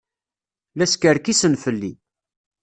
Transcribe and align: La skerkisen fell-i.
La 0.79 0.85
skerkisen 0.93 1.59
fell-i. 1.65 1.91